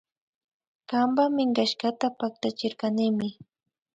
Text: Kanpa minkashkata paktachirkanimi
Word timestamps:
Kanpa 0.89 1.23
minkashkata 1.35 2.05
paktachirkanimi 2.19 3.27